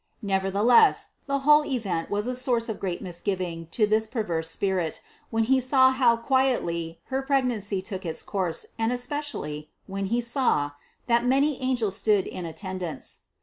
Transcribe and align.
Nevertheless 0.23 1.09
the 1.27 1.41
whole 1.45 1.63
event 1.63 2.09
was 2.09 2.25
a 2.25 2.35
source 2.35 2.69
of 2.69 2.79
great 2.79 3.03
misgiving 3.03 3.67
to 3.69 3.85
this 3.85 4.07
perverse 4.07 4.49
spirit, 4.49 4.99
when 5.29 5.43
he 5.43 5.61
saw 5.61 5.91
how 5.91 6.17
quietly 6.17 6.99
her 7.13 7.21
pregnancy 7.21 7.83
took 7.83 8.03
its 8.03 8.23
course 8.23 8.65
and 8.79 8.91
especially, 8.91 9.69
when 9.85 10.05
he 10.07 10.19
saw, 10.19 10.71
that 11.05 11.23
many 11.23 11.61
angels 11.61 11.97
stood 11.97 12.25
in 12.25 12.47
attendance. 12.47 13.19